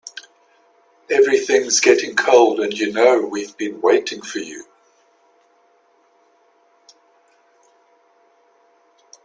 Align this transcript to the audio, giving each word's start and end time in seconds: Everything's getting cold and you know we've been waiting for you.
Everything's 1.11 1.79
getting 1.79 2.15
cold 2.15 2.59
and 2.59 2.73
you 2.73 2.91
know 2.91 3.21
we've 3.21 3.55
been 3.55 3.79
waiting 3.81 4.23
for 4.23 4.39
you. 4.39 4.65